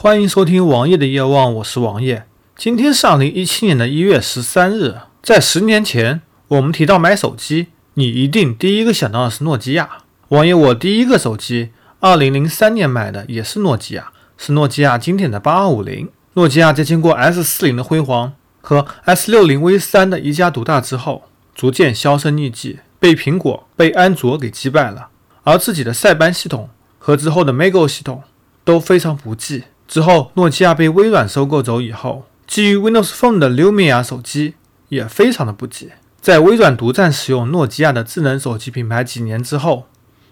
[0.00, 2.24] 欢迎收听王爷的夜望，我是王爷。
[2.56, 9.88] 今天是二零一七年的一月十三日，在十年前，我们提到买手机，你一定第一个想到的是诺基亚。
[10.28, 16.08] 王爷，我第一个手机，二零零三年买的，也是诺基亚，是诺基亚经典的八二五零。
[16.34, 21.24] 诺基亚在经过 S 四零的辉煌和 S 六零 V 三的一家独大之后，
[21.56, 25.08] 逐渐销声匿迹，被苹果、被安卓给击败了，
[25.42, 26.70] 而自己的塞班系统
[27.00, 28.22] 和之后的 Mago 系统
[28.62, 29.64] 都非常不济。
[29.88, 34.54] 之后，诺基亚被微软收购走以后，基于 Windows Phone 的 Lumia 手机
[34.90, 35.90] 也非常的不济。
[36.20, 39.86] 在微软独占使用诺基亚的智能手机品牌几年之后，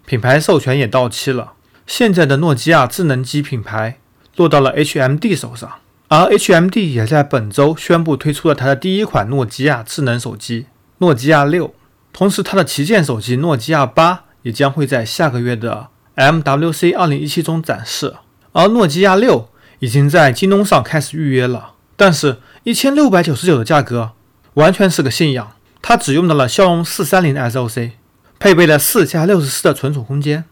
[0.05, 1.55] 品牌授权也到期了。
[1.87, 3.99] 现在的诺基亚智能机品牌
[4.37, 5.73] 落到了 HMD 手上，
[6.09, 10.67] 而 HMD 也在本周宣布推出了它的第一款诺基亚智能手机——
[10.99, 11.73] 诺基亚六。
[12.13, 18.17] 同时，它的旗舰手机诺基亚八也将会在下个月的 MWC 2017中展示。
[18.57, 24.13] 而诺基亚六已经在京东上开始预约了，但是一千六百九十九的价格
[24.55, 25.53] 完全是个信仰。
[25.83, 27.91] 它只用到了骁龙四三零 SoC，
[28.39, 30.45] 配备了四加六十四的存储空间，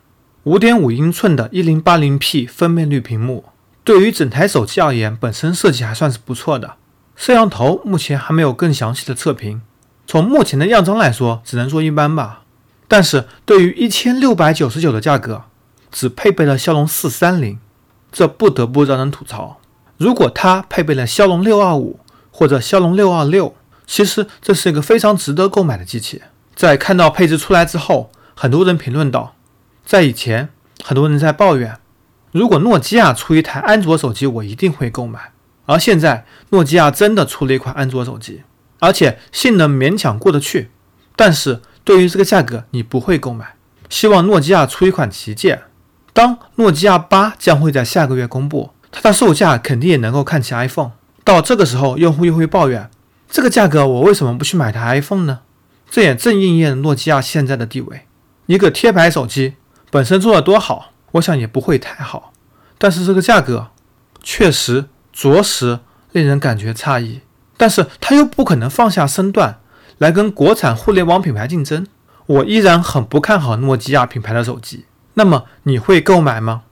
[0.43, 3.47] 五点五英寸的一零八零 P 分辨率屏幕。
[3.83, 6.75] 对于整台手机而言，本身设计还算是不错的。
[7.17, 9.63] 摄像头目前还没有更详细的测评，
[10.07, 12.43] 从目前的样张来说，只能说一般吧。
[12.87, 15.45] 但是对于一千六百九十九的价格，
[15.91, 17.59] 只配备了骁龙四三零。
[18.15, 19.61] 这不得不让人吐槽。
[19.99, 21.99] 如果它配备了骁龙六二五
[22.31, 23.57] 或者骁龙六二六，
[23.89, 26.23] 其实这是一个非常值得购买的机器。
[26.55, 29.35] 在看到配置出来之后，很多人评论道
[29.85, 30.51] ：“在以前，
[30.85, 31.77] 很多人在抱怨，
[32.31, 35.33] 如果诺基亚出一台安卓手机，我一定会购买。
[35.67, 38.43] 而现在，诺基亚真的出了一款安卓手机，
[38.79, 40.71] 而且性能勉强过得去。
[41.17, 43.57] 但是对于这个价格，你不会购买。
[43.89, 45.63] 希望诺基亚出一款旗舰。”
[46.15, 50.93] 当诺基亚八将会在下个月公布，它的售价肯定也能够看齐 iPhone。
[51.25, 52.89] 到这个时候，用户又会抱怨：
[53.29, 55.41] 这个价格我为什么不去买台 iPhone 呢？
[55.91, 58.07] 这也正应验诺基亚现在的地位。
[58.47, 59.55] 一个贴牌手机
[59.91, 62.33] 本身做的多好，我想也不会太好，
[62.79, 63.69] 但是这个价格
[64.23, 65.81] 确实着实
[66.13, 67.23] 令人感觉诧异。
[67.57, 69.59] 但是它又不可能放下身段
[69.99, 71.85] 来跟国产互联网品牌竞争，
[72.27, 74.85] 我依然很不看好诺基亚品牌的手机。
[75.15, 76.64] 那么你会购买吗？